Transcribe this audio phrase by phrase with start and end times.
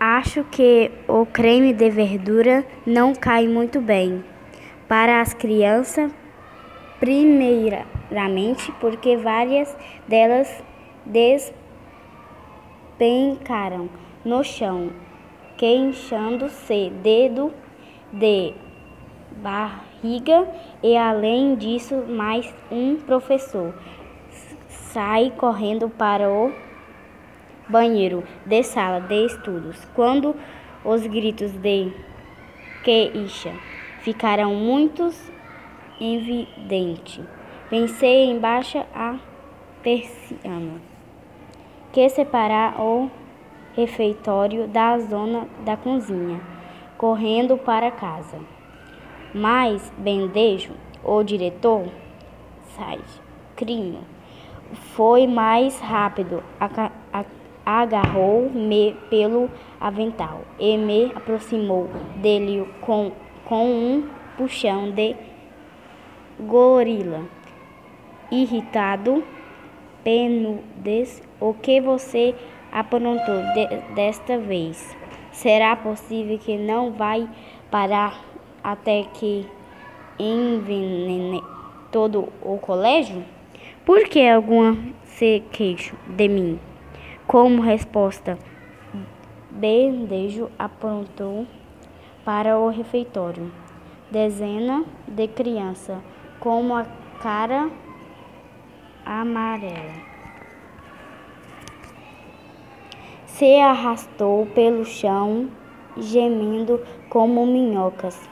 [0.00, 4.24] Acho que o creme de verdura não cai muito bem.
[4.86, 6.12] Para as crianças,
[7.00, 9.76] primeiramente porque várias
[10.06, 10.62] delas
[12.98, 13.90] despencaram
[14.24, 14.92] no chão,
[15.56, 17.52] queixando-se dedo
[18.12, 18.54] de
[19.42, 20.48] barriga
[20.80, 23.74] e além disso mais um professor.
[24.68, 26.67] Sai correndo para o
[27.68, 30.34] banheiro de sala de estudos quando
[30.84, 31.92] os gritos de
[32.82, 33.52] queixa
[34.00, 35.10] ficaram muito
[36.00, 37.24] evidentes.
[37.68, 39.16] Pensei em baixar a
[39.82, 40.80] persiana
[41.92, 43.10] que separa o
[43.74, 46.40] refeitório da zona da cozinha,
[46.96, 48.38] correndo para casa.
[49.34, 50.72] Mas Bendejo,
[51.04, 51.86] o diretor,
[52.76, 52.98] sai,
[53.56, 54.00] crime,
[54.94, 56.42] foi mais rápido,
[57.68, 63.12] agarrou-me pelo avental e me aproximou dele com,
[63.44, 65.14] com um puxão de
[66.40, 67.26] gorila.
[68.30, 69.22] Irritado,
[70.02, 72.34] Penudes, o que você
[72.72, 74.96] aprontou de, desta vez?
[75.30, 77.28] Será possível que não vai
[77.70, 78.24] parar
[78.64, 79.46] até que
[80.18, 81.42] envenene
[81.92, 83.22] todo o colégio?
[83.84, 86.67] Por que alguma se queixa de mim?
[87.28, 88.38] Como resposta,
[89.50, 91.46] Bendejo apontou
[92.24, 93.52] para o refeitório.
[94.10, 95.98] Dezena de crianças
[96.40, 96.86] com a
[97.20, 97.70] cara
[99.04, 99.92] amarela.
[103.26, 105.50] Se arrastou pelo chão,
[105.98, 108.26] gemendo como minhocas.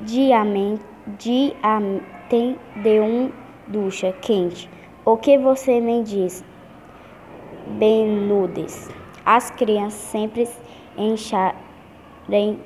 [0.00, 0.82] Diamente
[1.18, 1.52] de
[3.02, 3.30] um
[3.66, 4.70] ducha quente.
[5.04, 6.42] O que você me diz?
[7.68, 8.90] Benudes.
[9.24, 10.48] As crianças sempre
[10.96, 12.58] encharem,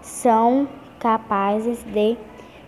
[0.00, 2.16] são capazes de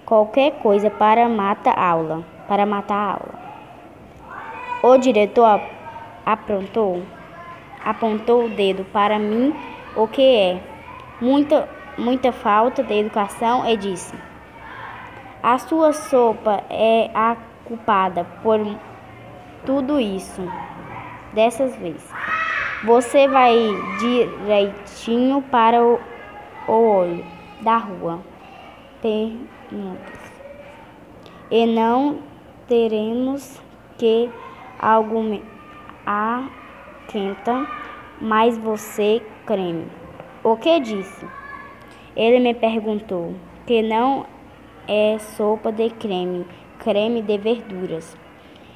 [0.04, 3.40] qualquer coisa para matar aula, para matar aula.
[4.82, 5.60] O diretor
[6.24, 7.02] aprontou,
[7.84, 9.54] apontou o dedo para mim,
[9.96, 10.60] o que é
[11.20, 14.14] muita muita falta de educação e disse:
[15.42, 18.58] A sua sopa é a culpada por
[19.64, 20.42] tudo isso
[21.32, 22.08] dessas vezes.
[22.84, 23.56] Você vai
[23.98, 26.00] direitinho para o,
[26.66, 27.24] o olho
[27.60, 28.20] da rua.
[29.02, 30.32] Perguntas.
[31.50, 32.18] E não
[32.68, 33.60] teremos
[33.98, 34.30] que
[34.78, 35.40] alguma
[37.08, 37.66] quenta,
[38.20, 39.86] mas você creme.
[40.42, 41.26] O que disse?
[42.16, 43.34] Ele me perguntou
[43.66, 44.26] que não
[44.88, 46.46] é sopa de creme,
[46.78, 48.16] creme de verduras.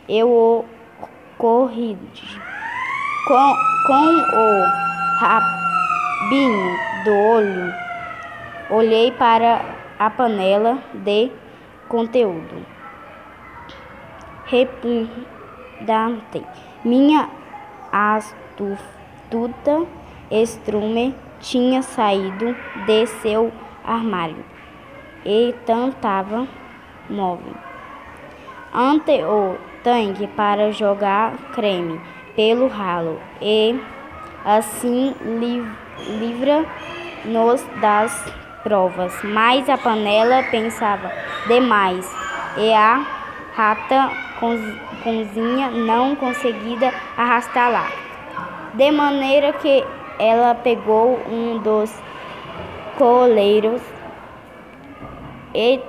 [0.08, 0.64] Eu o
[1.44, 2.40] corrigi.
[3.28, 3.54] Com,
[3.86, 4.64] com o
[5.20, 7.74] rabinho do olho,
[8.70, 9.60] olhei para
[9.98, 11.30] a panela de
[11.86, 12.64] conteúdo.
[14.46, 16.42] Repugnante.
[16.82, 17.28] Minha
[17.92, 19.86] astuta
[20.30, 22.56] estrume tinha saído
[22.86, 23.52] de seu
[23.84, 24.42] armário
[25.26, 26.48] e tentava
[27.10, 27.73] móvel
[28.74, 32.00] ante o tanque para jogar creme
[32.34, 33.80] pelo ralo e
[34.44, 35.14] assim
[36.18, 38.32] livra-nos das
[38.64, 39.14] provas.
[39.22, 41.12] Mas a panela pensava
[41.46, 42.10] demais
[42.56, 43.06] e a
[43.54, 44.10] rata
[45.02, 47.86] cozinha não conseguia arrastar lá.
[48.74, 49.84] De maneira que
[50.18, 51.94] ela pegou um dos
[52.98, 53.80] coleiros
[55.54, 55.80] e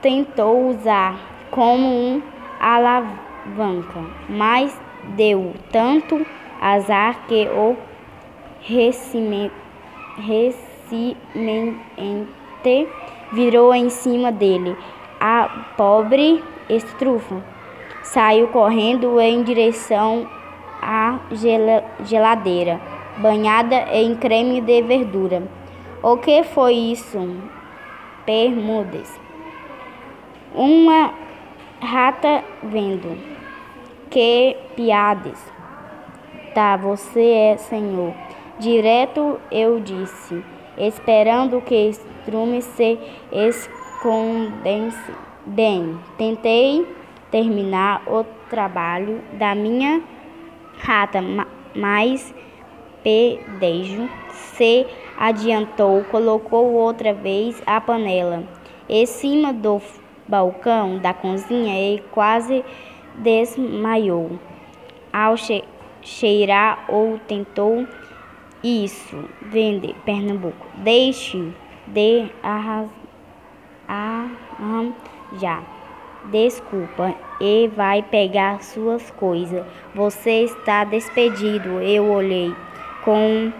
[0.00, 1.16] tentou usar
[1.50, 2.22] como um
[2.60, 4.78] alavanca, mas
[5.16, 6.24] deu tanto
[6.60, 7.76] azar que o
[8.60, 9.54] recipiente
[13.32, 14.76] virou em cima dele.
[15.18, 17.42] A pobre estrufa
[18.02, 20.28] saiu correndo em direção
[20.82, 21.18] à
[22.04, 22.80] geladeira,
[23.18, 25.42] banhada em creme de verdura.
[26.02, 27.18] O que foi isso?
[28.24, 29.20] Bermudes.
[30.54, 31.12] Uma
[31.80, 33.16] rata vendo.
[34.10, 35.38] Que piadas.
[36.54, 38.12] Tá, você é senhor.
[38.58, 40.44] Direto eu disse,
[40.76, 42.98] esperando que Strume se
[43.32, 45.12] escondesse.
[45.46, 46.86] Bem, tentei
[47.30, 50.02] terminar o trabalho da minha
[50.78, 51.20] rata,
[51.74, 52.34] mas
[53.02, 54.86] Pedejo se
[55.16, 58.44] adiantou, colocou outra vez a panela
[58.88, 59.80] em cima do
[60.30, 62.64] balcão da cozinha e quase
[63.16, 64.38] desmaiou.
[65.12, 65.64] Ao che
[66.02, 67.86] cheirar ou tentou
[68.62, 70.66] Isso, vende Pernambuco.
[70.76, 71.52] Deixe
[71.86, 72.90] de arrasar.
[75.40, 75.62] já.
[76.26, 79.64] Desculpa, e vai pegar suas coisas.
[79.94, 81.80] Você está despedido.
[81.80, 82.54] Eu olhei
[83.02, 83.50] com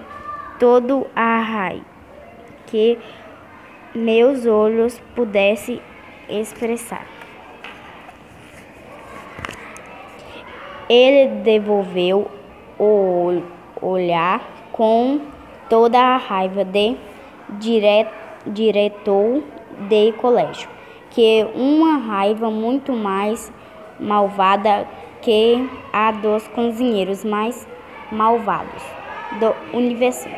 [0.58, 1.90] todo a raiva
[2.66, 2.98] que
[3.94, 5.80] meus olhos pudessem
[6.30, 7.06] expressar.
[10.88, 12.30] Ele devolveu
[12.78, 13.42] o
[13.80, 14.40] olhar
[14.72, 15.20] com
[15.68, 16.96] toda a raiva de
[17.50, 18.06] dire,
[18.46, 19.42] diretor
[19.88, 20.68] de colégio,
[21.10, 23.52] que uma raiva muito mais
[23.98, 24.86] malvada
[25.22, 27.68] que a dos cozinheiros mais
[28.10, 28.82] malvados
[29.38, 30.28] do universo.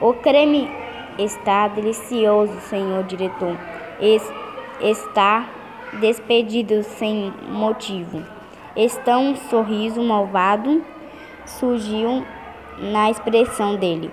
[0.00, 0.70] O creme
[1.18, 3.56] está delicioso, senhor diretor.
[4.00, 4.22] Es,
[4.80, 5.48] está
[6.00, 8.22] despedido sem motivo.
[8.76, 10.82] Está um sorriso malvado
[11.44, 12.24] surgiu
[12.78, 14.10] na expressão dele.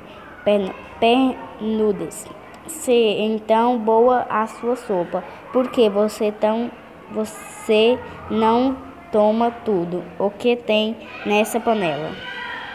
[0.99, 2.25] Pernudas.
[2.67, 5.23] Se então boa a sua sopa,
[5.53, 6.69] porque você tão
[7.11, 7.97] você
[8.29, 8.75] não
[9.11, 12.11] toma tudo o que tem nessa panela.